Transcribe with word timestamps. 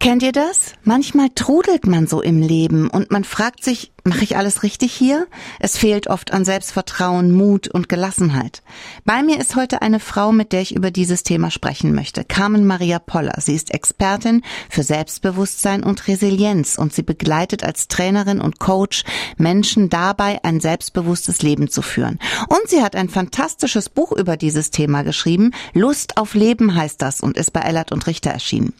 Kennt 0.00 0.22
ihr 0.22 0.30
das? 0.30 0.74
Manchmal 0.84 1.28
trudelt 1.34 1.88
man 1.88 2.06
so 2.06 2.22
im 2.22 2.40
Leben 2.40 2.88
und 2.88 3.10
man 3.10 3.24
fragt 3.24 3.64
sich, 3.64 3.90
mache 4.08 4.24
ich 4.24 4.36
alles 4.36 4.62
richtig 4.62 4.92
hier? 4.92 5.26
Es 5.60 5.76
fehlt 5.76 6.08
oft 6.08 6.32
an 6.32 6.44
Selbstvertrauen, 6.44 7.32
Mut 7.32 7.68
und 7.68 7.88
Gelassenheit. 7.88 8.62
Bei 9.04 9.22
mir 9.22 9.38
ist 9.38 9.56
heute 9.56 9.82
eine 9.82 10.00
Frau, 10.00 10.32
mit 10.32 10.52
der 10.52 10.62
ich 10.62 10.74
über 10.74 10.90
dieses 10.90 11.22
Thema 11.22 11.50
sprechen 11.50 11.94
möchte. 11.94 12.24
Carmen 12.24 12.66
Maria 12.66 12.98
Poller. 12.98 13.34
Sie 13.40 13.54
ist 13.54 13.72
Expertin 13.72 14.42
für 14.70 14.82
Selbstbewusstsein 14.82 15.82
und 15.82 16.08
Resilienz 16.08 16.78
und 16.78 16.92
sie 16.92 17.02
begleitet 17.02 17.62
als 17.64 17.88
Trainerin 17.88 18.40
und 18.40 18.58
Coach 18.58 19.04
Menschen 19.36 19.90
dabei, 19.90 20.40
ein 20.42 20.60
selbstbewusstes 20.60 21.42
Leben 21.42 21.68
zu 21.68 21.82
führen. 21.82 22.18
Und 22.48 22.68
sie 22.68 22.82
hat 22.82 22.96
ein 22.96 23.08
fantastisches 23.08 23.88
Buch 23.88 24.12
über 24.12 24.36
dieses 24.36 24.70
Thema 24.70 25.02
geschrieben. 25.02 25.52
Lust 25.74 26.16
auf 26.16 26.34
Leben 26.34 26.74
heißt 26.74 27.02
das 27.02 27.20
und 27.20 27.36
ist 27.36 27.52
bei 27.52 27.60
Ellert 27.60 27.92
und 27.92 28.06
Richter 28.06 28.30
erschienen. 28.30 28.72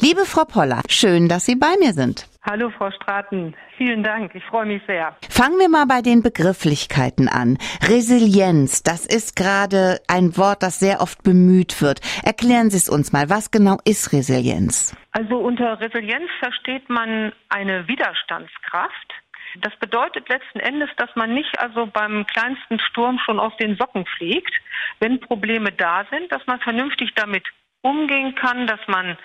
Liebe 0.00 0.24
Frau 0.24 0.44
Poller, 0.44 0.82
schön, 0.88 1.28
dass 1.28 1.44
Sie 1.44 1.56
bei 1.56 1.74
mir 1.80 1.94
sind. 1.94 2.27
Hallo 2.42 2.70
Frau 2.70 2.90
Straten, 2.92 3.54
vielen 3.76 4.04
Dank, 4.04 4.34
ich 4.34 4.44
freue 4.44 4.64
mich 4.64 4.80
sehr. 4.86 5.16
Fangen 5.28 5.58
wir 5.58 5.68
mal 5.68 5.86
bei 5.86 6.02
den 6.02 6.22
Begrifflichkeiten 6.22 7.28
an. 7.28 7.58
Resilienz, 7.82 8.84
das 8.84 9.04
ist 9.06 9.34
gerade 9.34 10.00
ein 10.06 10.36
Wort, 10.36 10.62
das 10.62 10.78
sehr 10.78 11.00
oft 11.00 11.22
bemüht 11.24 11.82
wird. 11.82 12.00
Erklären 12.22 12.70
Sie 12.70 12.76
es 12.76 12.88
uns 12.88 13.12
mal, 13.12 13.28
was 13.28 13.50
genau 13.50 13.78
ist 13.84 14.12
Resilienz? 14.12 14.96
Also 15.12 15.36
unter 15.36 15.80
Resilienz 15.80 16.30
versteht 16.38 16.88
man 16.88 17.32
eine 17.48 17.88
Widerstandskraft. 17.88 19.14
Das 19.60 19.74
bedeutet 19.80 20.28
letzten 20.28 20.60
Endes, 20.60 20.90
dass 20.96 21.10
man 21.16 21.34
nicht 21.34 21.58
also 21.58 21.86
beim 21.86 22.24
kleinsten 22.26 22.78
Sturm 22.78 23.18
schon 23.18 23.40
aus 23.40 23.56
den 23.56 23.76
Socken 23.76 24.06
fliegt, 24.16 24.52
wenn 25.00 25.20
Probleme 25.20 25.72
da 25.72 26.04
sind, 26.10 26.30
dass 26.30 26.46
man 26.46 26.60
vernünftig 26.60 27.12
damit 27.16 27.44
umgehen 27.88 28.34
kann, 28.34 28.66
dass 28.66 28.80
man 28.86 29.16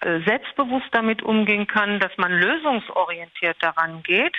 äh, 0.00 0.20
selbstbewusst 0.26 0.88
damit 0.92 1.22
umgehen 1.22 1.66
kann, 1.66 2.00
dass 2.00 2.16
man 2.16 2.32
lösungsorientiert 2.32 3.56
daran 3.60 4.02
geht, 4.02 4.34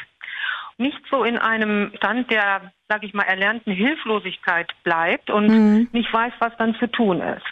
nicht 0.77 0.99
so 1.09 1.23
in 1.23 1.37
einem 1.37 1.91
Stand 1.97 2.31
der 2.31 2.73
sage 2.87 3.07
ich 3.07 3.13
mal, 3.13 3.23
erlernten 3.23 3.73
Hilflosigkeit 3.73 4.71
bleibt 4.83 5.31
und 5.31 5.47
mhm. 5.47 5.87
nicht 5.91 6.13
weiß, 6.13 6.33
was 6.39 6.55
dann 6.57 6.75
zu 6.75 6.87
tun 6.87 7.19
ist. 7.19 7.43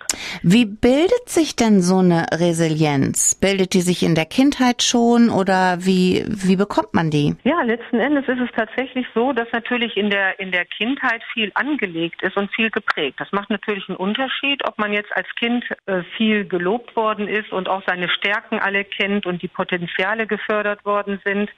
Wie 0.44 0.66
bildet 0.66 1.28
sich 1.28 1.56
denn 1.56 1.82
so 1.82 2.00
eine 2.00 2.28
Resilienz? 2.32 3.36
Bildet 3.36 3.74
die 3.74 3.82
sich 3.82 4.04
in 4.04 4.14
der 4.14 4.26
Kindheit 4.26 4.84
schon 4.84 5.30
oder 5.30 5.78
wie, 5.80 6.24
wie 6.28 6.56
bekommt 6.56 6.94
man 6.94 7.10
die? 7.10 7.36
Ja, 7.44 7.64
letzten 7.64 8.00
Endes 8.00 8.28
ist 8.28 8.42
es 8.42 8.50
tatsächlich 8.56 9.08
so, 9.16 9.34
dass 9.34 9.48
natürlich 9.52 9.98
in 9.98 10.12
der, 10.12 10.40
in 10.40 10.52
der 10.52 10.66
Kindheit 10.66 11.24
viel 11.34 11.52
angelegt 11.56 12.22
ist 12.22 12.38
und 12.38 12.54
viel 12.54 12.70
geprägt. 12.70 13.20
Das 13.20 13.32
macht 13.32 13.50
natürlich 13.50 13.90
einen 13.90 13.98
Unterschied, 13.98 14.64
ob 14.68 14.78
man 14.78 14.94
jetzt 14.94 15.16
als 15.16 15.28
Kind 15.40 15.66
äh, 15.88 16.04
viel 16.16 16.46
gelobt 16.46 16.96
worden 16.96 17.28
ist 17.28 17.52
und 17.52 17.70
auch 17.70 17.82
seine 17.88 18.08
Stärken 18.10 18.60
alle 18.60 18.84
kennt 18.84 19.26
und 19.26 19.42
die 19.42 19.48
Potenziale 19.48 20.28
gefördert 20.28 20.86
worden 20.86 21.20
sind 21.26 21.50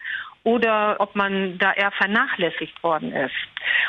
oder 0.43 0.97
ob 0.99 1.15
man 1.15 1.57
da 1.57 1.73
eher 1.73 1.91
vernachlässigt 1.91 2.81
worden 2.83 3.11
ist 3.11 3.33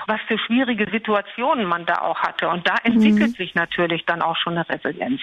was 0.07 0.21
für 0.29 0.39
schwierige 0.39 0.91
Situationen 0.91 1.67
man 1.67 1.87
da 1.87 2.03
auch 2.03 2.19
hatte. 2.21 2.49
Und 2.49 2.67
da 2.67 2.77
entwickelt 2.83 3.33
mhm. 3.33 3.37
sich 3.37 3.55
natürlich 3.55 4.05
dann 4.07 4.23
auch 4.23 4.37
schon 4.37 4.57
eine 4.57 4.69
Resilienz. 4.69 5.21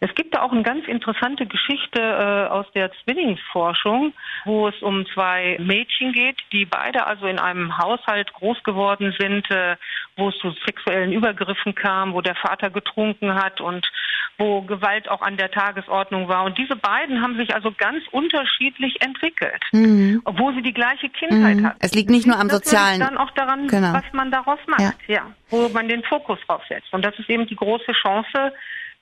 Es 0.00 0.14
gibt 0.14 0.34
da 0.34 0.42
auch 0.42 0.52
eine 0.52 0.62
ganz 0.62 0.86
interessante 0.86 1.46
Geschichte 1.46 2.00
äh, 2.00 2.48
aus 2.50 2.66
der 2.74 2.90
Zwillingsforschung, 3.02 4.12
wo 4.44 4.68
es 4.68 4.82
um 4.82 5.06
zwei 5.14 5.56
Mädchen 5.60 6.12
geht, 6.12 6.36
die 6.52 6.64
beide 6.64 7.06
also 7.06 7.26
in 7.26 7.38
einem 7.38 7.78
Haushalt 7.78 8.32
groß 8.32 8.62
geworden 8.62 9.14
sind, 9.18 9.50
äh, 9.50 9.76
wo 10.16 10.28
es 10.28 10.38
zu 10.38 10.54
sexuellen 10.66 11.12
Übergriffen 11.12 11.74
kam, 11.74 12.12
wo 12.12 12.20
der 12.20 12.34
Vater 12.36 12.70
getrunken 12.70 13.34
hat 13.34 13.60
und 13.60 13.86
wo 14.38 14.62
Gewalt 14.62 15.08
auch 15.08 15.22
an 15.22 15.36
der 15.36 15.50
Tagesordnung 15.50 16.28
war. 16.28 16.44
Und 16.44 16.58
diese 16.58 16.76
beiden 16.76 17.22
haben 17.22 17.36
sich 17.36 17.54
also 17.54 17.72
ganz 17.76 18.02
unterschiedlich 18.10 19.00
entwickelt, 19.00 19.62
mhm. 19.72 20.22
obwohl 20.24 20.54
sie 20.54 20.62
die 20.62 20.72
gleiche 20.72 21.08
Kindheit 21.08 21.56
mhm. 21.56 21.66
hatten. 21.66 21.78
Es 21.80 21.94
liegt 21.94 22.10
nicht 22.10 22.26
nur 22.26 22.38
am 22.38 22.50
sozialen. 22.50 23.00
Daran, 23.00 23.16
genau. 23.74 23.92
was 23.92 24.04
man 24.12 24.30
daraus 24.30 24.58
macht, 24.66 24.80
ja. 24.80 24.92
ja, 25.06 25.34
wo 25.50 25.68
man 25.68 25.88
den 25.88 26.02
Fokus 26.02 26.38
drauf 26.46 26.62
setzt. 26.68 26.92
Und 26.92 27.04
das 27.04 27.18
ist 27.18 27.28
eben 27.28 27.46
die 27.46 27.56
große 27.56 27.92
Chance, 27.92 28.52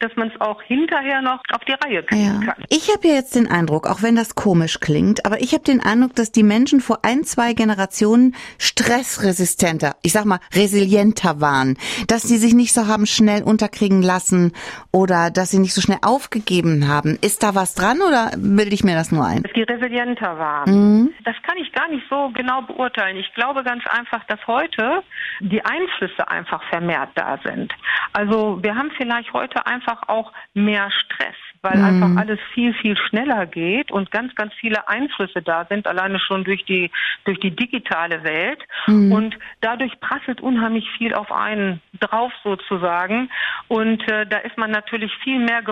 dass 0.02 0.14
man 0.16 0.28
es 0.28 0.40
auch 0.40 0.60
hinterher 0.62 1.22
noch 1.22 1.40
auf 1.52 1.64
die 1.66 1.72
Reihe 1.72 2.02
kriegen 2.02 2.40
ja. 2.40 2.52
kann. 2.52 2.64
Ich 2.68 2.92
habe 2.92 3.06
ja 3.08 3.14
jetzt 3.14 3.34
den 3.34 3.48
Eindruck, 3.48 3.88
auch 3.88 4.02
wenn 4.02 4.16
das 4.16 4.34
komisch 4.34 4.80
klingt, 4.80 5.24
aber 5.24 5.40
ich 5.40 5.52
habe 5.52 5.64
den 5.64 5.80
Eindruck, 5.80 6.14
dass 6.16 6.32
die 6.32 6.42
Menschen 6.42 6.80
vor 6.80 7.00
ein, 7.04 7.24
zwei 7.24 7.54
Generationen 7.54 8.34
stressresistenter, 8.58 9.96
ich 10.02 10.12
sag 10.12 10.24
mal 10.24 10.40
resilienter 10.54 11.40
waren, 11.40 11.76
dass 12.08 12.22
sie 12.22 12.36
sich 12.36 12.54
nicht 12.54 12.72
so 12.72 12.86
haben 12.86 13.06
schnell 13.06 13.42
unterkriegen 13.42 14.02
lassen 14.02 14.52
oder 14.92 15.30
dass 15.30 15.50
sie 15.50 15.58
nicht 15.58 15.74
so 15.74 15.80
schnell 15.80 15.98
aufgegeben 16.02 16.88
haben. 16.88 17.18
Ist 17.22 17.42
da 17.42 17.54
was 17.54 17.74
dran 17.74 18.00
oder 18.00 18.32
bilde 18.36 18.74
ich 18.74 18.84
mir 18.84 18.94
das 18.94 19.12
nur 19.12 19.24
ein? 19.24 19.42
Dass 19.42 19.52
die 19.52 19.62
resilienter 19.62 20.38
waren. 20.38 20.70
Mhm. 20.70 21.14
Das 21.24 21.36
kann 21.46 21.56
ich 21.58 21.72
gar 21.72 21.88
nicht 21.88 22.04
so 22.10 22.30
genau 22.34 22.62
beurteilen. 22.62 23.16
Ich 23.16 23.32
glaube 23.34 23.62
ganz 23.62 23.84
einfach, 23.86 24.24
dass 24.24 24.44
heute 24.46 25.02
die 25.40 25.64
Einflüsse 25.64 26.26
einfach 26.28 26.62
vermehrt 26.70 27.10
da 27.14 27.38
sind. 27.44 27.72
Also 28.12 28.62
wir 28.62 28.74
haben 28.74 28.90
vielleicht 28.96 29.32
heute 29.32 29.66
einfach 29.66 29.91
einfach 29.92 30.08
auch 30.08 30.32
mehr 30.54 30.90
Stress, 30.90 31.34
weil 31.62 31.78
mhm. 31.78 31.84
einfach 31.84 32.20
alles 32.22 32.38
viel, 32.54 32.74
viel 32.74 32.96
schneller 32.96 33.46
geht 33.46 33.90
und 33.90 34.10
ganz, 34.10 34.34
ganz 34.34 34.52
viele 34.54 34.88
Einflüsse 34.88 35.42
da 35.42 35.66
sind, 35.68 35.86
alleine 35.86 36.18
schon 36.18 36.44
durch 36.44 36.64
die, 36.64 36.90
durch 37.24 37.38
die 37.40 37.54
digitale 37.54 38.22
Welt. 38.24 38.60
Mhm. 38.86 39.12
Und 39.12 39.38
dadurch 39.60 39.98
prasselt 40.00 40.40
unheimlich 40.40 40.88
viel 40.98 41.14
auf 41.14 41.30
einen 41.30 41.80
drauf 42.00 42.32
sozusagen. 42.42 43.30
Und 43.68 44.06
äh, 44.08 44.26
da 44.26 44.38
ist 44.38 44.56
man 44.58 44.70
natürlich 44.70 45.12
viel 45.22 45.38
mehr 45.38 45.62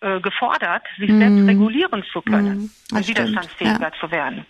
äh, 0.00 0.20
gefordert, 0.20 0.82
sich 0.98 1.10
mhm. 1.10 1.18
selbst 1.18 1.48
regulieren 1.48 2.04
zu 2.12 2.22
können 2.22 2.70
mhm. 2.90 2.96
und 2.96 3.08
widerstandsfähiger 3.08 3.80
ja. 3.80 3.92
zu 4.00 4.10
werden. 4.10 4.46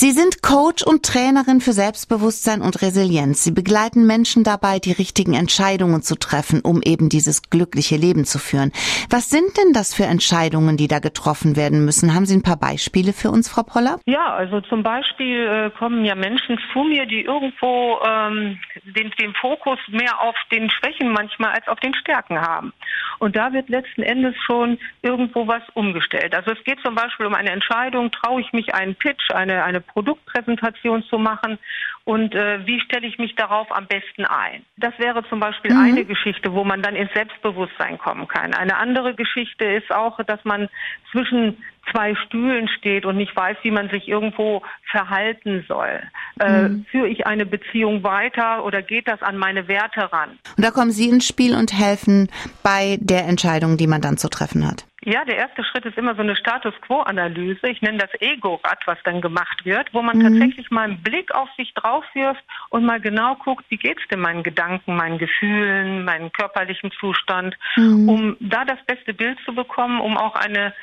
Sie 0.00 0.12
sind 0.12 0.42
Coach 0.42 0.82
und 0.82 1.04
Trainerin 1.04 1.60
für 1.60 1.74
Selbstbewusstsein 1.74 2.62
und 2.62 2.80
Resilienz. 2.80 3.44
Sie 3.44 3.52
begleiten 3.52 4.06
Menschen 4.06 4.44
dabei, 4.44 4.78
die 4.78 4.92
richtigen 4.92 5.34
Entscheidungen 5.34 6.00
zu 6.00 6.18
treffen, 6.18 6.62
um 6.62 6.80
eben 6.82 7.10
dieses 7.10 7.50
glückliche 7.50 7.96
Leben 7.96 8.24
zu 8.24 8.38
führen. 8.38 8.72
Was 9.10 9.28
sind 9.28 9.58
denn 9.58 9.74
das 9.74 9.94
für 9.94 10.04
Entscheidungen, 10.04 10.78
die 10.78 10.88
da 10.88 11.00
getroffen 11.00 11.54
werden 11.54 11.84
müssen? 11.84 12.14
Haben 12.14 12.24
Sie 12.24 12.34
ein 12.34 12.42
paar 12.42 12.56
Beispiele 12.56 13.12
für 13.12 13.30
uns, 13.30 13.50
Frau 13.50 13.62
Poller? 13.62 14.00
Ja, 14.06 14.32
also 14.32 14.62
zum 14.62 14.82
Beispiel 14.82 15.36
äh, 15.46 15.78
kommen 15.78 16.06
ja 16.06 16.14
Menschen 16.14 16.58
zu 16.72 16.78
mir, 16.78 17.04
die 17.04 17.20
irgendwo 17.20 17.98
ähm, 18.02 18.58
den, 18.96 19.12
den 19.20 19.34
Fokus 19.34 19.78
mehr 19.88 20.18
auf 20.22 20.34
den 20.50 20.70
Schwächen 20.70 21.12
manchmal 21.12 21.50
als 21.50 21.68
auf 21.68 21.78
den 21.80 21.92
Stärken 21.92 22.40
haben. 22.40 22.72
Und 23.18 23.36
da 23.36 23.52
wird 23.52 23.68
letzten 23.68 24.02
Endes 24.02 24.34
schon 24.46 24.78
irgendwo 25.02 25.46
was 25.46 25.62
umgestellt. 25.74 26.34
Also 26.34 26.52
es 26.52 26.64
geht 26.64 26.80
zum 26.80 26.94
Beispiel 26.94 27.26
um 27.26 27.34
eine 27.34 27.50
Entscheidung, 27.50 28.10
traue 28.10 28.40
ich 28.40 28.50
mich 28.54 28.74
einen 28.74 28.94
Pitch, 28.94 29.30
eine, 29.30 29.62
eine 29.62 29.82
Produktpräsentation 29.92 31.02
zu 31.04 31.18
machen 31.18 31.58
und 32.04 32.34
äh, 32.34 32.66
wie 32.66 32.80
stelle 32.80 33.06
ich 33.06 33.18
mich 33.18 33.34
darauf 33.36 33.70
am 33.70 33.86
besten 33.86 34.24
ein. 34.24 34.64
Das 34.76 34.98
wäre 34.98 35.22
zum 35.28 35.40
Beispiel 35.40 35.72
mhm. 35.72 35.80
eine 35.80 36.04
Geschichte, 36.04 36.52
wo 36.52 36.64
man 36.64 36.82
dann 36.82 36.96
ins 36.96 37.12
Selbstbewusstsein 37.12 37.98
kommen 37.98 38.26
kann. 38.28 38.54
Eine 38.54 38.76
andere 38.76 39.14
Geschichte 39.14 39.64
ist 39.64 39.90
auch, 39.90 40.18
dass 40.24 40.44
man 40.44 40.68
zwischen 41.12 41.56
zwei 41.90 42.14
Stühlen 42.26 42.68
steht 42.68 43.04
und 43.04 43.16
nicht 43.16 43.34
weiß, 43.34 43.56
wie 43.62 43.70
man 43.70 43.88
sich 43.90 44.08
irgendwo 44.08 44.62
verhalten 44.90 45.64
soll. 45.66 46.02
Äh, 46.38 46.68
mhm. 46.68 46.84
Führe 46.90 47.08
ich 47.08 47.26
eine 47.26 47.46
Beziehung 47.46 48.02
weiter 48.02 48.64
oder 48.64 48.82
geht 48.82 49.08
das 49.08 49.22
an 49.22 49.36
meine 49.36 49.68
Werte 49.68 50.12
ran? 50.12 50.30
Und 50.56 50.64
da 50.64 50.70
kommen 50.70 50.90
Sie 50.90 51.08
ins 51.08 51.26
Spiel 51.26 51.54
und 51.54 51.72
helfen 51.72 52.28
bei 52.62 52.98
der 53.00 53.26
Entscheidung, 53.26 53.76
die 53.76 53.86
man 53.86 54.00
dann 54.00 54.16
zu 54.16 54.28
treffen 54.28 54.66
hat. 54.66 54.86
Ja, 55.02 55.24
der 55.24 55.36
erste 55.36 55.64
Schritt 55.64 55.86
ist 55.86 55.96
immer 55.96 56.14
so 56.14 56.20
eine 56.20 56.36
Status 56.36 56.74
Quo-Analyse. 56.82 57.68
Ich 57.68 57.80
nenne 57.80 57.98
das 57.98 58.10
Ego-Rad, 58.20 58.86
was 58.86 58.98
dann 59.04 59.22
gemacht 59.22 59.64
wird, 59.64 59.92
wo 59.94 60.02
man 60.02 60.18
mhm. 60.18 60.22
tatsächlich 60.22 60.70
mal 60.70 60.82
einen 60.82 61.02
Blick 61.02 61.34
auf 61.34 61.48
sich 61.56 61.72
drauf 61.72 62.04
wirft 62.12 62.42
und 62.68 62.84
mal 62.84 63.00
genau 63.00 63.34
guckt, 63.36 63.64
wie 63.70 63.78
geht's 63.78 64.02
denn 64.10 64.20
meinen 64.20 64.42
Gedanken, 64.42 64.96
meinen 64.96 65.16
Gefühlen, 65.16 66.04
meinen 66.04 66.30
körperlichen 66.32 66.90
Zustand, 66.92 67.56
mhm. 67.76 68.08
um 68.08 68.36
da 68.40 68.64
das 68.66 68.78
beste 68.86 69.14
Bild 69.14 69.38
zu 69.46 69.54
bekommen, 69.54 70.00
um 70.00 70.18
auch 70.18 70.34
eine 70.34 70.74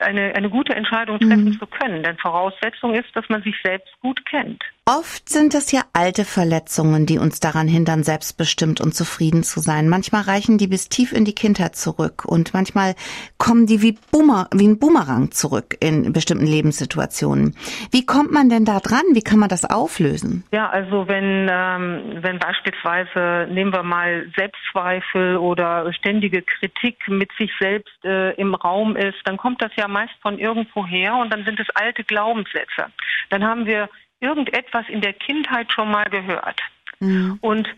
eine, 0.00 0.34
eine 0.34 0.48
gute 0.48 0.74
Entscheidung 0.74 1.18
treffen 1.18 1.46
mhm. 1.46 1.58
zu 1.58 1.66
können. 1.66 2.02
Denn 2.02 2.16
Voraussetzung 2.18 2.94
ist, 2.94 3.08
dass 3.14 3.28
man 3.28 3.42
sich 3.42 3.56
selbst 3.62 3.92
gut 4.00 4.24
kennt. 4.26 4.62
Oft 4.88 5.28
sind 5.28 5.54
es 5.54 5.70
ja 5.70 5.82
alte 5.92 6.24
Verletzungen, 6.24 7.04
die 7.04 7.18
uns 7.18 7.40
daran 7.40 7.68
hindern, 7.68 8.04
selbstbestimmt 8.04 8.80
und 8.80 8.94
zufrieden 8.94 9.42
zu 9.42 9.60
sein. 9.60 9.90
Manchmal 9.90 10.22
reichen 10.22 10.56
die 10.56 10.66
bis 10.66 10.88
tief 10.88 11.12
in 11.12 11.26
die 11.26 11.34
Kindheit 11.34 11.76
zurück 11.76 12.24
und 12.24 12.54
manchmal 12.54 12.94
kommen 13.36 13.66
die 13.66 13.82
wie, 13.82 13.98
Boomer, 14.10 14.48
wie 14.50 14.66
ein 14.66 14.78
Boomerang 14.78 15.30
zurück 15.30 15.76
in 15.80 16.14
bestimmten 16.14 16.46
Lebenssituationen. 16.46 17.54
Wie 17.92 18.06
kommt 18.06 18.32
man 18.32 18.48
denn 18.48 18.64
da 18.64 18.80
dran? 18.80 19.02
Wie 19.12 19.20
kann 19.20 19.38
man 19.38 19.50
das 19.50 19.66
auflösen? 19.66 20.44
Ja, 20.52 20.70
also 20.70 21.06
wenn, 21.06 21.50
ähm, 21.52 22.22
wenn 22.22 22.38
beispielsweise, 22.38 23.46
nehmen 23.52 23.74
wir 23.74 23.82
mal 23.82 24.32
Selbstzweifel 24.38 25.36
oder 25.36 25.92
ständige 25.92 26.40
Kritik 26.40 26.96
mit 27.08 27.30
sich 27.38 27.50
selbst 27.60 27.92
äh, 28.06 28.30
im 28.36 28.54
Raum 28.54 28.96
ist, 28.96 29.18
dann 29.26 29.36
kommt 29.36 29.60
das 29.60 29.72
ja 29.76 29.86
meist 29.86 30.14
von 30.22 30.38
irgendwo 30.38 30.86
her 30.86 31.14
und 31.16 31.30
dann 31.30 31.44
sind 31.44 31.60
es 31.60 31.68
alte 31.74 32.04
Glaubenssätze. 32.04 32.86
Dann 33.28 33.44
haben 33.44 33.66
wir 33.66 33.90
irgendetwas 34.20 34.88
in 34.88 35.00
der 35.00 35.12
Kindheit 35.12 35.72
schon 35.72 35.90
mal 35.90 36.04
gehört. 36.04 36.60
Mhm. 37.00 37.38
Und 37.40 37.68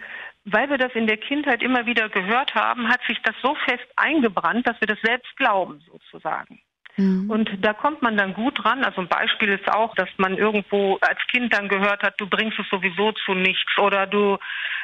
weil 0.44 0.70
wir 0.70 0.78
das 0.78 0.92
in 0.94 1.06
der 1.06 1.18
Kindheit 1.18 1.62
immer 1.62 1.86
wieder 1.86 2.08
gehört 2.08 2.54
haben, 2.54 2.88
hat 2.88 3.00
sich 3.06 3.20
das 3.22 3.34
so 3.42 3.54
fest 3.66 3.86
eingebrannt, 3.96 4.66
dass 4.66 4.80
wir 4.80 4.88
das 4.88 5.00
selbst 5.02 5.36
glauben, 5.36 5.82
sozusagen. 5.86 6.60
Mhm. 6.96 7.30
Und 7.30 7.50
da 7.64 7.72
kommt 7.72 8.02
man 8.02 8.16
dann 8.16 8.34
gut 8.34 8.64
ran. 8.64 8.84
Also 8.84 9.00
ein 9.00 9.08
Beispiel 9.08 9.50
ist 9.50 9.68
auch, 9.72 9.94
dass 9.94 10.08
man 10.16 10.36
irgendwo 10.36 10.98
als 11.00 11.18
Kind 11.30 11.52
dann 11.52 11.68
gehört 11.68 12.02
hat, 12.02 12.14
du 12.18 12.26
bringst 12.26 12.58
es 12.58 12.68
sowieso 12.68 13.12
zu 13.12 13.34
nichts 13.34 13.78
oder 13.78 14.06
du 14.06 14.38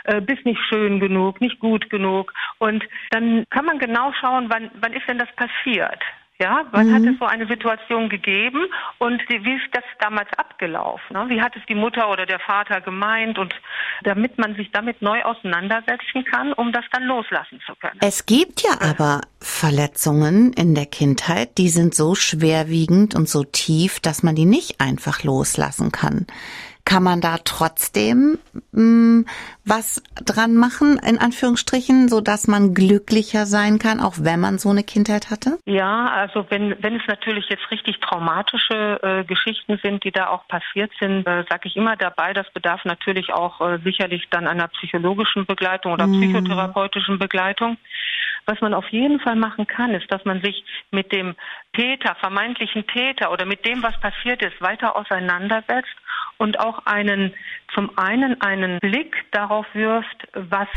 äh, 0.05 0.20
bist 0.20 0.44
nicht 0.44 0.61
schön 0.69 1.00
genug, 1.00 1.41
nicht 1.41 1.59
gut 1.59 1.91
genug. 1.91 2.32
Und 2.59 2.85
dann 3.11 3.44
kann 3.50 3.64
man 3.64 3.79
genau 3.79 4.12
schauen, 4.20 4.47
wann, 4.49 4.70
wann 4.75 4.93
ist 4.93 5.09
denn 5.09 5.19
das 5.19 5.32
passiert? 5.37 6.02
Ja, 6.38 6.65
wann 6.71 6.88
mhm. 6.88 6.94
hat 6.94 7.03
es 7.03 7.19
so 7.19 7.25
eine 7.25 7.47
Situation 7.47 8.09
gegeben 8.09 8.67
und 8.99 9.23
wie 9.29 9.55
ist 9.55 9.69
das 9.73 9.85
damals 10.00 10.29
abgelaufen? 10.37 11.17
Ne? 11.17 11.25
Wie 11.29 11.41
hat 11.41 11.56
es 11.56 11.62
die 11.67 11.75
Mutter 11.75 12.11
oder 12.11 12.27
der 12.27 12.41
Vater 12.41 12.83
gemeint 12.83 13.38
und 13.38 13.55
damit 14.03 14.38
man 14.38 14.55
sich 14.55 14.71
damit 14.71 15.00
neu 15.03 15.23
auseinandersetzen 15.23 16.25
kann, 16.25 16.53
um 16.53 16.73
das 16.73 16.85
dann 16.93 17.05
loslassen 17.05 17.61
zu 17.67 17.75
können. 17.77 17.99
Es 18.00 18.27
gibt 18.27 18.62
ja 18.62 18.81
aber 18.81 19.23
Verletzungen 19.41 20.53
in 20.53 20.75
der 20.75 20.87
Kindheit, 20.87 21.59
die 21.59 21.69
sind 21.69 21.94
so 21.94 22.15
schwerwiegend 22.15 23.15
und 23.15 23.29
so 23.29 23.44
tief, 23.44 24.00
dass 24.00 24.23
man 24.23 24.35
die 24.35 24.44
nicht 24.44 24.81
einfach 24.81 25.23
loslassen 25.23 25.93
kann. 25.93 26.27
Kann 26.87 27.03
man 27.03 27.21
da 27.21 27.38
trotzdem 27.44 28.38
mh, 28.53 28.73
hm, 28.73 29.27
was 29.65 30.00
dran 30.25 30.55
machen, 30.55 31.00
in 31.05 31.19
Anführungsstrichen, 31.19 32.09
so 32.09 32.21
dass 32.21 32.47
man 32.47 32.75
glücklicher 32.75 33.44
sein 33.44 33.81
kann, 33.81 33.99
auch 33.99 34.15
wenn 34.21 34.38
man 34.38 34.59
so 34.59 34.71
eine 34.71 34.85
Kindheit 34.85 35.29
hatte? 35.29 35.59
Ja, 35.65 36.06
also 36.06 36.47
wenn, 36.49 36.81
wenn 36.85 36.94
es 36.94 37.03
natürlich 37.09 37.47
jetzt 37.49 37.69
richtig 37.73 37.99
traumatische 37.99 39.00
äh, 39.03 39.25
Geschichten 39.25 39.81
sind, 39.83 40.05
die 40.05 40.12
da 40.12 40.29
auch 40.29 40.47
passiert 40.47 40.93
sind, 41.00 41.27
äh, 41.27 41.44
sage 41.50 41.67
ich 41.67 41.77
immer 41.77 41.97
dabei, 41.97 42.33
das 42.33 42.49
bedarf 42.53 42.85
natürlich 42.85 43.33
auch 43.33 43.61
äh, 43.61 43.79
sicherlich 43.83 44.29
dann 44.31 44.47
einer 44.47 44.69
psychologischen 44.69 45.44
Begleitung 45.44 45.93
oder 45.93 46.06
mhm. 46.06 46.21
psychotherapeutischen 46.21 47.19
Begleitung. 47.19 47.79
Was 48.47 48.61
man 48.61 48.75
auf 48.75 48.88
jeden 48.91 49.19
Fall 49.19 49.35
machen 49.35 49.67
kann, 49.67 49.93
ist, 49.93 50.06
dass 50.12 50.25
man 50.25 50.41
sich 50.41 50.65
mit 50.93 51.11
dem 51.11 51.35
Täter, 51.75 52.15
vermeintlichen 52.21 52.87
Täter 52.87 53.33
oder 53.33 53.44
mit 53.44 53.67
dem, 53.67 53.83
was 53.83 53.99
passiert 53.99 54.41
ist, 54.44 54.61
weiter 54.61 54.94
auseinandersetzt 54.94 55.97
und 56.38 56.61
auch 56.61 56.87
einen, 56.87 57.35
zum 57.75 57.97
einen 57.99 58.41
einen 58.41 58.79
Blick 58.81 59.25
darauf 59.33 59.67
wirft, 59.75 60.29
was 60.33 60.69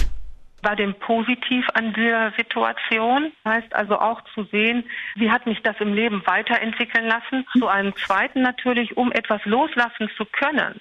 war 0.62 0.76
denn 0.76 0.94
positiv 0.96 1.66
an 1.74 1.94
dieser 1.94 2.32
Situation? 2.38 3.32
Heißt 3.46 3.74
also 3.74 4.00
auch 4.00 4.22
zu 4.34 4.44
sehen, 4.46 4.84
wie 5.16 5.32
hat 5.32 5.46
mich 5.46 5.62
das 5.62 5.76
im 5.80 5.94
Leben 5.94 6.22
weiterentwickeln 6.26 7.08
lassen? 7.08 7.46
Zu 7.58 7.68
einem 7.68 7.96
zweiten 7.96 8.42
natürlich, 8.42 8.98
um 8.98 9.12
etwas 9.12 9.44
loslassen 9.46 10.10
zu 10.18 10.26
können, 10.26 10.80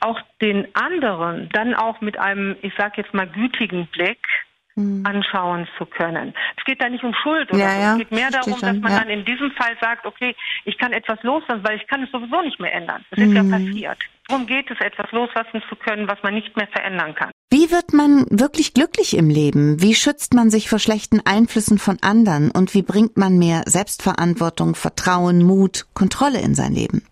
auch 0.00 0.20
den 0.40 0.74
anderen 0.74 1.48
dann 1.52 1.74
auch 1.74 2.00
mit 2.00 2.18
einem, 2.18 2.56
ich 2.62 2.74
sage 2.74 3.02
jetzt 3.02 3.14
mal, 3.14 3.26
gütigen 3.26 3.86
Blick 3.86 4.26
mhm. 4.74 5.04
anschauen 5.04 5.66
zu 5.78 5.86
können. 5.86 6.34
Es 6.56 6.64
geht 6.64 6.80
da 6.80 6.88
nicht 6.88 7.04
um 7.04 7.14
Schuld 7.14 7.50
oder 7.52 7.60
ja, 7.60 7.70
so. 7.70 7.92
Es 7.92 7.98
geht 7.98 8.12
mehr 8.12 8.30
darum, 8.30 8.60
dass 8.60 8.76
man 8.76 8.92
dann 8.92 9.08
in 9.08 9.24
diesem 9.24 9.50
Fall 9.52 9.76
sagt, 9.80 10.06
okay, 10.06 10.34
ich 10.64 10.78
kann 10.78 10.92
etwas 10.92 11.22
loslassen, 11.22 11.62
weil 11.64 11.76
ich 11.76 11.86
kann 11.86 12.02
es 12.02 12.10
sowieso 12.10 12.42
nicht 12.42 12.60
mehr 12.60 12.72
ändern. 12.72 13.04
Das 13.10 13.18
mhm. 13.18 13.26
ist 13.26 13.34
ja 13.34 13.42
mhm. 13.42 13.50
passiert. 13.50 13.98
Darum 14.28 14.46
geht 14.46 14.70
es, 14.70 14.80
etwas 14.80 15.10
loslassen 15.10 15.62
zu 15.68 15.76
können, 15.76 16.08
was 16.08 16.22
man 16.22 16.34
nicht 16.34 16.56
mehr 16.56 16.68
verändern 16.68 17.14
kann. 17.14 17.30
Wie 17.50 17.70
wird 17.70 17.92
man 17.92 18.24
wirklich 18.30 18.72
glücklich 18.72 19.16
im 19.16 19.28
Leben? 19.28 19.82
Wie 19.82 19.94
schützt 19.94 20.32
man 20.32 20.48
sich 20.48 20.70
vor 20.70 20.78
schlechten 20.78 21.20
Einflüssen 21.26 21.78
von 21.78 21.98
anderen? 22.00 22.50
Und 22.50 22.72
wie 22.72 22.82
bringt 22.82 23.18
man 23.18 23.36
mehr 23.38 23.62
Selbstverantwortung, 23.66 24.74
Vertrauen, 24.74 25.42
Mut, 25.42 25.86
Kontrolle 25.92 26.40
in 26.40 26.54
sein 26.54 26.72
Leben? 26.72 27.04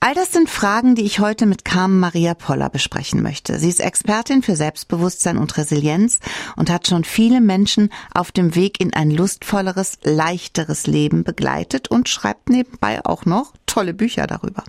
All 0.00 0.14
das 0.14 0.30
sind 0.30 0.48
Fragen, 0.48 0.94
die 0.94 1.02
ich 1.02 1.18
heute 1.18 1.44
mit 1.44 1.64
Carmen 1.64 1.98
Maria 1.98 2.34
Poller 2.34 2.70
besprechen 2.70 3.20
möchte. 3.20 3.58
Sie 3.58 3.68
ist 3.68 3.80
Expertin 3.80 4.42
für 4.42 4.54
Selbstbewusstsein 4.54 5.36
und 5.36 5.56
Resilienz 5.56 6.20
und 6.54 6.70
hat 6.70 6.86
schon 6.86 7.02
viele 7.02 7.40
Menschen 7.40 7.90
auf 8.14 8.30
dem 8.30 8.54
Weg 8.54 8.80
in 8.80 8.94
ein 8.94 9.10
lustvolleres, 9.10 9.98
leichteres 10.04 10.86
Leben 10.86 11.24
begleitet 11.24 11.88
und 11.88 12.08
schreibt 12.08 12.48
nebenbei 12.48 13.04
auch 13.04 13.24
noch 13.24 13.54
tolle 13.66 13.92
Bücher 13.92 14.28
darüber. 14.28 14.62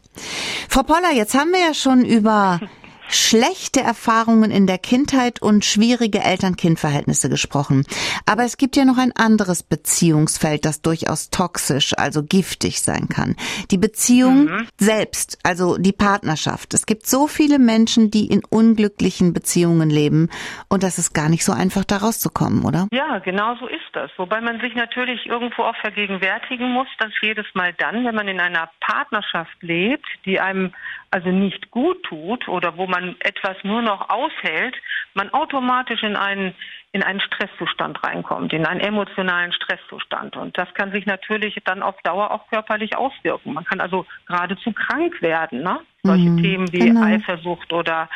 Frau 0.67 0.81
Poller, 0.81 1.13
jetzt 1.13 1.35
haben 1.35 1.51
wir 1.51 1.59
ja 1.59 1.73
schon 1.75 2.05
über 2.05 2.59
schlechte 3.09 3.81
Erfahrungen 3.81 4.51
in 4.51 4.67
der 4.67 4.77
Kindheit 4.77 5.41
und 5.41 5.65
schwierige 5.65 6.19
Eltern-Kind-Verhältnisse 6.19 7.29
gesprochen. 7.29 7.83
Aber 8.25 8.43
es 8.43 8.57
gibt 8.57 8.75
ja 8.75 8.85
noch 8.85 8.97
ein 8.97 9.11
anderes 9.15 9.63
Beziehungsfeld, 9.63 10.65
das 10.65 10.81
durchaus 10.81 11.29
toxisch, 11.29 11.93
also 11.97 12.23
giftig 12.23 12.81
sein 12.81 13.09
kann. 13.09 13.35
Die 13.71 13.77
Beziehung 13.77 14.45
mhm. 14.45 14.67
selbst, 14.77 15.39
also 15.43 15.77
die 15.77 15.93
Partnerschaft. 15.93 16.73
Es 16.73 16.85
gibt 16.85 17.07
so 17.07 17.27
viele 17.27 17.59
Menschen, 17.59 18.11
die 18.11 18.27
in 18.27 18.41
unglücklichen 18.49 19.33
Beziehungen 19.33 19.89
leben 19.89 20.29
und 20.69 20.83
das 20.83 20.97
ist 20.97 21.13
gar 21.13 21.29
nicht 21.29 21.43
so 21.43 21.51
einfach, 21.51 21.83
da 21.83 21.97
rauszukommen, 21.97 22.63
oder? 22.63 22.87
Ja, 22.91 23.19
genau 23.19 23.55
so 23.55 23.67
ist 23.67 23.89
das. 23.93 24.11
Wobei 24.17 24.41
man 24.41 24.59
sich 24.59 24.75
natürlich 24.75 25.25
irgendwo 25.25 25.63
auch 25.63 25.75
vergegenwärtigen 25.77 26.71
muss, 26.71 26.87
dass 26.99 27.11
jedes 27.21 27.45
Mal 27.53 27.73
dann, 27.73 28.05
wenn 28.05 28.15
man 28.15 28.27
in 28.27 28.39
einer 28.39 28.69
Partnerschaft 28.79 29.55
lebt, 29.61 30.05
die 30.25 30.39
einem 30.39 30.73
also 31.11 31.29
nicht 31.29 31.71
gut 31.71 32.03
tut 32.03 32.47
oder 32.47 32.77
wo 32.77 32.87
man 32.87 33.15
etwas 33.19 33.57
nur 33.63 33.81
noch 33.81 34.09
aushält, 34.09 34.75
man 35.13 35.31
automatisch 35.33 36.03
in 36.03 36.15
einen 36.15 36.53
in 36.91 37.03
einen 37.03 37.19
Stresszustand 37.21 38.03
reinkommt, 38.03 38.51
in 38.51 38.65
einen 38.65 38.79
emotionalen 38.79 39.53
Stresszustand. 39.53 40.35
Und 40.35 40.57
das 40.57 40.73
kann 40.73 40.91
sich 40.91 41.05
natürlich 41.05 41.55
dann 41.63 41.83
auf 41.83 41.95
Dauer 42.01 42.31
auch 42.31 42.47
körperlich 42.49 42.97
auswirken. 42.97 43.53
Man 43.53 43.63
kann 43.63 43.79
also 43.79 44.07
geradezu 44.25 44.71
krank 44.71 45.21
werden. 45.21 45.61
Ne? 45.61 45.81
Solche 46.03 46.29
mhm, 46.29 46.41
Themen 46.41 46.71
wie 46.71 46.79
genau. 46.79 47.03
Eifersucht 47.03 47.73
oder 47.73 48.09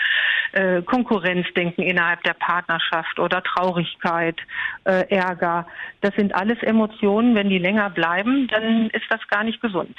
äh, 0.54 0.82
Konkurrenzdenken 0.84 1.84
innerhalb 1.84 2.24
der 2.24 2.34
Partnerschaft 2.34 3.20
oder 3.20 3.44
Traurigkeit, 3.44 4.38
äh, 4.86 5.08
Ärger. 5.10 5.68
Das 6.02 6.16
sind 6.16 6.34
alles 6.34 6.62
Emotionen. 6.62 7.36
Wenn 7.36 7.50
die 7.50 7.58
länger 7.58 7.90
bleiben, 7.90 8.48
dann 8.48 8.90
ist 8.92 9.06
das 9.10 9.20
gar 9.28 9.44
nicht 9.44 9.62
gesund. 9.62 9.96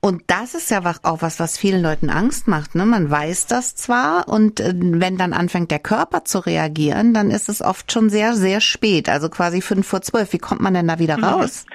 Und 0.00 0.22
das 0.26 0.54
ist 0.54 0.70
ja 0.70 0.80
auch 1.04 1.22
was, 1.22 1.40
was 1.40 1.56
vielen 1.56 1.82
Leuten 1.82 2.10
Angst 2.10 2.48
macht. 2.48 2.74
Ne? 2.74 2.84
Man 2.84 3.10
weiß 3.10 3.46
das 3.46 3.76
zwar 3.76 4.28
und 4.28 4.60
äh, 4.60 4.72
wenn 4.74 5.16
dann 5.16 5.32
anfängt 5.32 5.70
der 5.70 5.78
Körper 5.78 6.24
zu 6.24 6.40
reagieren, 6.40 7.14
dann 7.14 7.30
ist 7.30 7.48
es 7.48 7.62
oft 7.62 7.92
schon 7.92 8.10
sehr, 8.10 8.34
sehr 8.34 8.60
spät. 8.60 9.08
Also 9.08 9.30
quasi 9.30 9.62
fünf 9.62 9.86
vor 9.86 10.02
zwölf. 10.02 10.32
Wie 10.32 10.38
kommt 10.38 10.60
man 10.60 10.74
denn 10.74 10.88
da 10.88 10.98
wieder 10.98 11.16
mhm. 11.16 11.24
raus? 11.24 11.64
Mhm. 11.66 11.72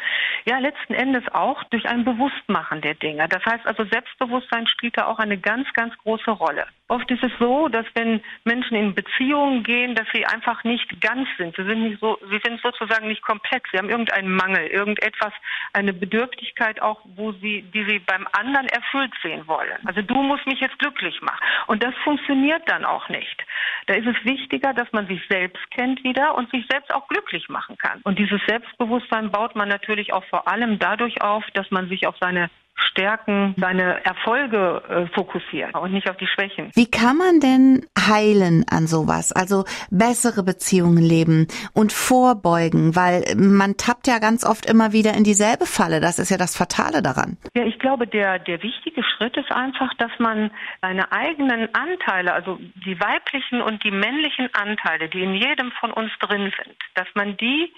Ja, 0.47 0.59
letzten 0.59 0.93
Endes 0.93 1.23
auch 1.33 1.61
durch 1.65 1.85
ein 1.89 2.05
Bewusstmachen 2.05 2.79
der 2.79 2.93
Dinge. 2.93 3.27
Das 3.27 3.43
heißt 3.45 3.67
also, 3.67 3.83
Selbstbewusstsein 3.83 4.65
spielt 4.67 4.97
da 4.97 5.07
auch 5.07 5.19
eine 5.19 5.37
ganz, 5.47 5.71
ganz 5.71 5.97
große 5.99 6.31
Rolle. 6.31 6.65
Oft 6.89 7.09
ist 7.09 7.23
es 7.23 7.31
so, 7.39 7.69
dass 7.69 7.85
wenn 7.93 8.21
Menschen 8.43 8.75
in 8.75 8.93
Beziehungen 8.93 9.63
gehen, 9.63 9.95
dass 9.95 10.05
sie 10.13 10.25
einfach 10.25 10.65
nicht 10.65 10.99
ganz 10.99 11.25
sind. 11.37 11.55
Sie 11.55 11.63
sind 11.63 11.83
nicht 11.83 12.01
so, 12.01 12.19
sie 12.29 12.39
sind 12.43 12.59
sozusagen 12.61 13.07
nicht 13.07 13.21
komplett. 13.21 13.63
Sie 13.71 13.77
haben 13.77 13.89
irgendeinen 13.89 14.33
Mangel, 14.35 14.67
irgendetwas, 14.67 15.31
eine 15.71 15.93
Bedürftigkeit 15.93 16.81
auch, 16.81 16.99
wo 17.15 17.31
sie, 17.31 17.61
die 17.73 17.85
sie 17.85 17.99
beim 17.99 18.27
anderen 18.33 18.67
erfüllt 18.67 19.13
sehen 19.23 19.47
wollen. 19.47 19.77
Also 19.85 20.01
du 20.01 20.15
musst 20.15 20.45
mich 20.47 20.59
jetzt 20.59 20.79
glücklich 20.79 21.21
machen. 21.21 21.39
Und 21.67 21.81
das 21.81 21.95
funktioniert 22.03 22.63
dann 22.65 22.83
auch 22.83 23.07
nicht. 23.07 23.45
Da 23.85 23.93
ist 23.93 24.07
es 24.07 24.25
wichtiger, 24.25 24.73
dass 24.73 24.91
man 24.91 25.07
sich 25.07 25.21
selbst 25.29 25.63
kennt 25.71 26.03
wieder 26.03 26.35
und 26.35 26.51
sich 26.51 26.65
selbst 26.69 26.93
auch 26.93 27.07
glücklich 27.07 27.47
machen 27.47 27.77
kann. 27.77 28.01
Und 28.03 28.19
dieses 28.19 28.41
Selbstbewusstsein 28.47 29.31
baut 29.31 29.55
man 29.55 29.69
natürlich 29.69 30.11
auch 30.11 30.25
vor 30.25 30.49
allem 30.49 30.77
dadurch 30.77 31.21
auf, 31.21 31.45
dass 31.53 31.71
man 31.71 31.87
sich 31.87 32.05
auf 32.05 32.15
seine 32.19 32.49
Stärken, 32.77 33.55
seine 33.57 34.03
Erfolge 34.05 34.81
äh, 34.89 35.05
fokussiert 35.15 35.75
und 35.75 35.93
nicht 35.93 36.09
auf 36.09 36.17
die 36.17 36.27
Schwächen. 36.27 36.71
Wie 36.73 36.89
kann 36.89 37.17
man 37.17 37.39
denn 37.39 37.85
heilen 37.97 38.65
an 38.69 38.87
sowas? 38.87 39.31
Also 39.31 39.65
bessere 39.89 40.43
Beziehungen 40.43 41.03
leben 41.03 41.47
und 41.73 41.91
vorbeugen, 41.91 42.95
weil 42.95 43.23
man 43.35 43.77
tappt 43.77 44.07
ja 44.07 44.19
ganz 44.19 44.45
oft 44.45 44.65
immer 44.65 44.93
wieder 44.93 45.13
in 45.13 45.23
dieselbe 45.23 45.65
Falle. 45.65 45.99
Das 45.99 46.19
ist 46.19 46.29
ja 46.29 46.37
das 46.37 46.55
Fatale 46.55 47.01
daran. 47.01 47.37
Ja, 47.55 47.63
ich 47.65 47.79
glaube, 47.79 48.07
der, 48.07 48.39
der 48.39 48.61
wichtige 48.63 49.03
Schritt 49.03 49.37
ist 49.37 49.51
einfach, 49.51 49.93
dass 49.95 50.11
man 50.19 50.51
seine 50.81 51.11
eigenen 51.11 51.73
Anteile, 51.73 52.33
also 52.33 52.59
die 52.85 52.99
weiblichen 52.99 53.61
und 53.61 53.83
die 53.83 53.91
männlichen 53.91 54.49
Anteile, 54.53 55.09
die 55.09 55.21
in 55.21 55.33
jedem 55.33 55.71
von 55.79 55.91
uns 55.91 56.11
drin 56.19 56.51
sind, 56.57 56.77
dass 56.95 57.07
man 57.15 57.37
die 57.37 57.73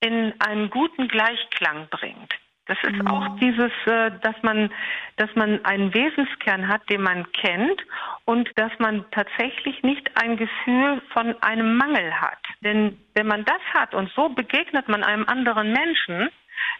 in 0.00 0.32
einen 0.38 0.70
guten 0.70 1.08
Gleichklang 1.08 1.88
bringt. 1.90 2.34
Das 2.70 2.78
ist 2.84 3.02
mhm. 3.02 3.08
auch 3.08 3.36
dieses, 3.40 3.72
äh, 3.86 4.12
dass 4.22 4.36
man, 4.42 4.70
dass 5.16 5.28
man 5.34 5.64
einen 5.64 5.92
Wesenskern 5.92 6.68
hat, 6.68 6.88
den 6.88 7.02
man 7.02 7.26
kennt 7.32 7.82
und 8.26 8.48
dass 8.54 8.70
man 8.78 9.04
tatsächlich 9.10 9.82
nicht 9.82 10.08
ein 10.22 10.36
Gefühl 10.36 11.02
von 11.12 11.34
einem 11.42 11.76
Mangel 11.76 12.12
hat. 12.20 12.38
Denn 12.60 12.96
wenn 13.14 13.26
man 13.26 13.44
das 13.44 13.60
hat 13.74 13.92
und 13.92 14.08
so 14.14 14.28
begegnet 14.28 14.86
man 14.86 15.02
einem 15.02 15.26
anderen 15.26 15.72
Menschen, 15.72 16.28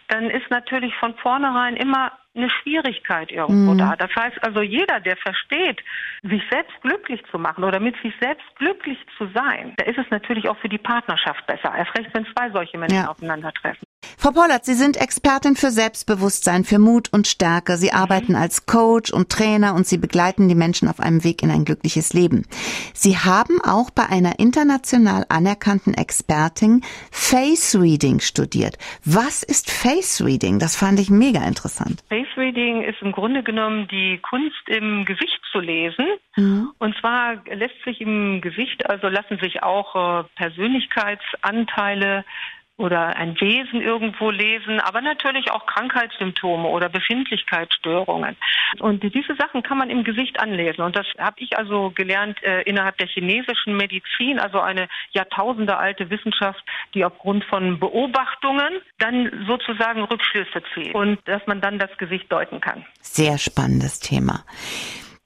dann 0.07 0.29
ist 0.29 0.49
natürlich 0.49 0.95
von 0.95 1.13
vornherein 1.15 1.75
immer 1.75 2.13
eine 2.33 2.49
Schwierigkeit 2.49 3.29
irgendwo 3.29 3.73
mhm. 3.73 3.77
da. 3.79 3.97
Das 3.97 4.15
heißt 4.15 4.41
also, 4.47 4.61
jeder, 4.61 5.01
der 5.01 5.17
versteht, 5.17 5.83
sich 6.21 6.41
selbst 6.49 6.81
glücklich 6.83 7.21
zu 7.31 7.37
machen 7.37 7.65
oder 7.65 7.81
mit 7.81 8.01
sich 8.01 8.13
selbst 8.21 8.45
glücklich 8.55 8.97
zu 9.17 9.27
sein, 9.35 9.73
da 9.75 9.83
ist 9.83 9.97
es 9.97 10.09
natürlich 10.09 10.47
auch 10.47 10.57
für 10.59 10.69
die 10.69 10.77
Partnerschaft 10.77 11.45
besser. 11.47 11.75
Erst 11.75 11.97
recht, 11.97 12.11
wenn 12.13 12.25
zwei 12.27 12.49
solche 12.51 12.77
Menschen 12.77 12.95
ja. 12.95 13.09
aufeinandertreffen. 13.09 13.90
Frau 14.21 14.29
Pollert, 14.29 14.65
Sie 14.65 14.75
sind 14.75 14.97
Expertin 14.97 15.55
für 15.55 15.71
Selbstbewusstsein, 15.71 16.63
für 16.63 16.77
Mut 16.77 17.11
und 17.11 17.25
Stärke. 17.25 17.75
Sie 17.77 17.91
arbeiten 17.91 18.35
als 18.35 18.67
Coach 18.67 19.11
und 19.11 19.29
Trainer 19.29 19.73
und 19.73 19.87
Sie 19.87 19.97
begleiten 19.97 20.47
die 20.47 20.53
Menschen 20.53 20.87
auf 20.87 20.99
einem 20.99 21.23
Weg 21.23 21.41
in 21.41 21.49
ein 21.49 21.65
glückliches 21.65 22.13
Leben. 22.13 22.45
Sie 22.93 23.17
haben 23.17 23.59
auch 23.63 23.89
bei 23.89 24.05
einer 24.05 24.37
international 24.37 25.25
anerkannten 25.29 25.95
Expertin 25.95 26.81
Face 27.09 27.75
Reading 27.75 28.19
studiert. 28.19 28.77
Was 29.03 29.41
ist 29.41 29.71
Face 29.71 30.23
Reading? 30.23 30.59
Das 30.59 30.75
fand 30.75 30.99
ich 30.99 31.09
mega 31.09 31.43
interessant. 31.43 32.03
Face 32.07 32.37
Reading 32.37 32.83
ist 32.83 33.01
im 33.01 33.13
Grunde 33.13 33.41
genommen 33.41 33.87
die 33.87 34.19
Kunst 34.19 34.61
im 34.67 35.03
Gesicht 35.05 35.41
zu 35.51 35.59
lesen. 35.59 36.05
Mhm. 36.35 36.69
Und 36.77 36.95
zwar 36.99 37.37
lässt 37.51 37.83
sich 37.85 37.99
im 37.99 38.39
Gesicht, 38.41 38.87
also 38.87 39.07
lassen 39.07 39.39
sich 39.39 39.63
auch 39.63 39.95
äh, 39.95 40.23
Persönlichkeitsanteile 40.35 42.23
oder 42.81 43.15
ein 43.15 43.39
Wesen 43.39 43.81
irgendwo 43.81 44.31
lesen, 44.31 44.79
aber 44.79 45.01
natürlich 45.01 45.51
auch 45.51 45.65
Krankheitssymptome 45.65 46.67
oder 46.67 46.89
Befindlichkeitsstörungen. 46.89 48.35
Und 48.79 49.03
diese 49.03 49.35
Sachen 49.35 49.63
kann 49.63 49.77
man 49.77 49.89
im 49.89 50.03
Gesicht 50.03 50.39
anlesen. 50.39 50.81
Und 50.81 50.95
das 50.95 51.05
habe 51.17 51.35
ich 51.39 51.57
also 51.57 51.91
gelernt 51.93 52.41
äh, 52.43 52.61
innerhalb 52.63 52.97
der 52.97 53.07
chinesischen 53.07 53.77
Medizin, 53.77 54.39
also 54.39 54.59
eine 54.59 54.87
Jahrtausende 55.11 55.77
alte 55.77 56.09
Wissenschaft, 56.09 56.63
die 56.93 57.05
aufgrund 57.05 57.43
von 57.45 57.79
Beobachtungen 57.79 58.81
dann 58.99 59.45
sozusagen 59.47 60.03
Rückschlüsse 60.03 60.63
zieht 60.73 60.95
und 60.95 61.19
dass 61.25 61.45
man 61.45 61.61
dann 61.61 61.79
das 61.79 61.95
Gesicht 61.97 62.31
deuten 62.31 62.61
kann. 62.61 62.85
Sehr 63.01 63.37
spannendes 63.37 63.99
Thema. 63.99 64.43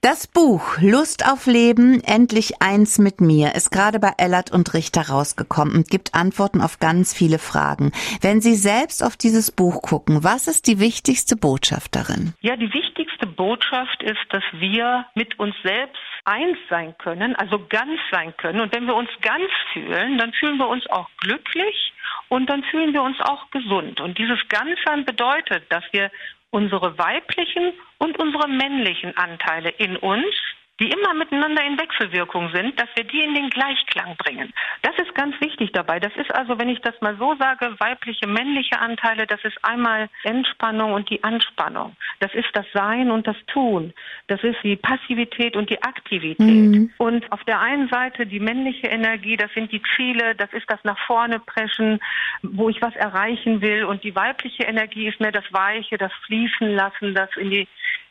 Das 0.05 0.27
Buch 0.27 0.77
Lust 0.81 1.25
auf 1.25 1.47
Leben, 1.47 1.99
endlich 2.03 2.61
eins 2.61 2.99
mit 2.99 3.21
mir 3.21 3.55
ist 3.55 3.71
gerade 3.71 3.99
bei 3.99 4.11
Ellert 4.19 4.51
und 4.51 4.75
Richter 4.75 5.09
rausgekommen 5.09 5.73
und 5.73 5.89
gibt 5.89 6.13
Antworten 6.13 6.61
auf 6.61 6.77
ganz 6.77 7.11
viele 7.11 7.39
Fragen. 7.39 7.91
Wenn 8.21 8.39
Sie 8.39 8.53
selbst 8.53 9.03
auf 9.03 9.17
dieses 9.17 9.49
Buch 9.49 9.81
gucken, 9.81 10.23
was 10.23 10.47
ist 10.47 10.67
die 10.67 10.79
wichtigste 10.79 11.35
Botschaft 11.35 11.95
darin? 11.95 12.35
Ja, 12.41 12.55
die 12.55 12.71
wichtigste 12.71 13.25
Botschaft 13.25 14.03
ist, 14.03 14.21
dass 14.29 14.43
wir 14.53 15.07
mit 15.15 15.39
uns 15.39 15.55
selbst 15.63 15.97
eins 16.23 16.59
sein 16.69 16.93
können, 16.99 17.35
also 17.35 17.65
ganz 17.67 17.99
sein 18.11 18.31
können. 18.37 18.61
Und 18.61 18.75
wenn 18.75 18.85
wir 18.85 18.93
uns 18.93 19.09
ganz 19.23 19.49
fühlen, 19.73 20.19
dann 20.19 20.33
fühlen 20.33 20.59
wir 20.59 20.67
uns 20.67 20.85
auch 20.91 21.09
glücklich 21.21 21.93
und 22.29 22.47
dann 22.47 22.63
fühlen 22.65 22.93
wir 22.93 23.01
uns 23.01 23.19
auch 23.21 23.49
gesund. 23.49 23.99
Und 24.01 24.19
dieses 24.19 24.37
Ganzsein 24.49 25.03
bedeutet, 25.03 25.63
dass 25.69 25.83
wir 25.93 26.11
unsere 26.55 26.97
weiblichen 26.97 27.73
und 27.97 28.17
unsere 28.17 28.47
männlichen 28.47 29.15
Anteile 29.17 29.71
in 29.71 29.97
uns 29.97 30.33
die 30.79 30.89
immer 30.89 31.13
miteinander 31.13 31.63
in 31.63 31.79
Wechselwirkung 31.79 32.49
sind, 32.53 32.79
dass 32.79 32.89
wir 32.95 33.05
die 33.05 33.23
in 33.23 33.33
den 33.33 33.49
Gleichklang 33.49 34.17
bringen. 34.17 34.53
Das 34.81 34.93
ist 34.97 35.15
ganz 35.15 35.39
wichtig 35.39 35.71
dabei. 35.71 35.99
Das 35.99 36.13
ist 36.17 36.33
also, 36.35 36.59
wenn 36.59 36.67
ich 36.67 36.81
das 36.81 36.99
mal 36.99 37.15
so 37.17 37.35
sage, 37.39 37.73
weibliche, 37.79 38.27
männliche 38.27 38.79
Anteile, 38.79 39.25
das 39.25 39.43
ist 39.45 39.57
einmal 39.63 40.09
Entspannung 40.23 40.93
und 40.93 41.09
die 41.09 41.23
Anspannung. 41.23 41.95
Das 42.19 42.33
ist 42.33 42.49
das 42.53 42.65
Sein 42.73 43.09
und 43.09 43.25
das 43.25 43.37
Tun. 43.47 43.93
Das 44.27 44.43
ist 44.43 44.57
die 44.63 44.75
Passivität 44.75 45.55
und 45.55 45.69
die 45.69 45.81
Aktivität. 45.81 46.39
Mhm. 46.47 46.93
Und 46.97 47.31
auf 47.31 47.43
der 47.45 47.61
einen 47.61 47.87
Seite 47.87 48.25
die 48.25 48.41
männliche 48.41 48.87
Energie, 48.87 49.37
das 49.37 49.53
sind 49.53 49.71
die 49.71 49.81
Ziele, 49.95 50.35
das 50.35 50.51
ist 50.51 50.69
das 50.69 50.79
nach 50.83 50.99
vorne 51.05 51.39
preschen, 51.39 52.01
wo 52.41 52.67
ich 52.67 52.81
was 52.81 52.95
erreichen 52.95 53.61
will. 53.61 53.85
Und 53.85 54.03
die 54.03 54.15
weibliche 54.15 54.63
Energie 54.63 55.07
ist 55.07 55.21
mehr 55.21 55.31
das 55.31 55.45
Weiche, 55.51 55.97
das 55.97 56.11
Fließen 56.25 56.75
lassen, 56.75 57.15
das 57.15 57.29
in 57.37 57.49
die 57.49 57.67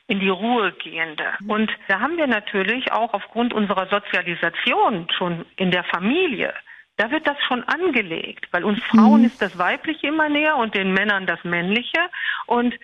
in 0.07 0.21
die 0.21 0.29
Ruhe 0.29 0.73
gehende. 0.73 1.25
Und 1.49 1.71
da 1.89 2.01
haben 2.01 2.17
wir 2.17 2.27
natürlich 2.27 2.93
auch 2.93 3.15
aufgrund 3.15 3.55
unserer 3.55 3.87
Sozialisation 3.87 5.09
schon 5.17 5.47
in 5.57 5.71
der 5.71 5.85
Familie 5.85 6.53
da 6.97 7.11
wird 7.11 7.27
das 7.27 7.37
schon 7.49 7.65
angelegt, 7.65 8.47
weil 8.53 8.65
uns 8.65 8.83
Frauen 8.85 9.21
mhm. 9.21 9.27
ist 9.27 9.43
das 9.43 9.59
Weibliche 9.59 10.07
immer 10.07 10.29
näher 10.29 10.57
und 10.57 10.75
den 10.75 10.93
Männern 10.93 11.27
das 11.27 11.43
Männliche. 11.43 11.99
Und 12.47 12.75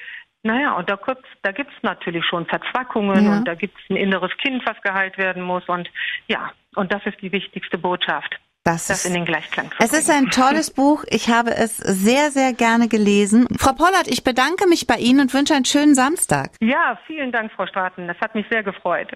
naja, 0.43 0.73
und 0.73 0.89
da, 0.89 0.99
da 1.43 1.53
gibt 1.53 1.71
es 1.71 1.83
natürlich 1.83 2.25
schon 2.25 2.47
Verzwackungen 2.47 3.25
ja. 3.25 3.37
und 3.37 3.45
da 3.45 3.55
gibt 3.55 3.79
es 3.79 3.91
ein 3.91 3.97
inneres 3.97 4.37
Kind, 4.39 4.65
was 4.67 4.81
geheilt 4.83 5.19
werden 5.19 5.43
muss. 5.43 5.69
Und 5.69 5.89
ja, 6.27 6.53
und 6.75 6.93
das 6.93 7.05
ist 7.07 7.21
die 7.21 7.33
wichtigste 7.33 7.79
Botschaft. 7.79 8.41
Das, 8.65 8.89
das 8.89 9.07
in 9.07 9.15
den 9.15 9.25
Gleichklang. 9.25 9.71
Es 9.79 9.95
ist 9.95 10.11
ein 10.11 10.27
tolles 10.27 10.71
Buch. 10.75 11.05
Ich 11.09 11.31
habe 11.31 11.51
es 11.57 11.79
sehr, 11.79 12.31
sehr 12.31 12.53
gerne 12.53 12.89
gelesen. 12.89 13.47
Frau 13.59 13.73
Pollert, 13.73 14.07
ich 14.07 14.23
bedanke 14.23 14.67
mich 14.69 14.87
bei 14.87 14.97
Ihnen 14.97 15.21
und 15.21 15.33
wünsche 15.33 15.55
einen 15.55 15.65
schönen 15.65 15.95
Samstag. 15.95 16.51
Ja, 16.61 16.99
vielen 17.07 17.33
Dank, 17.33 17.51
Frau 17.53 17.67
Straten. 17.67 18.07
Das 18.07 18.19
hat 18.21 18.35
mich 18.35 18.45
sehr 18.51 18.63
gefreut. 18.63 19.09